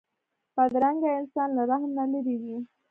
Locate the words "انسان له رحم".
1.19-1.91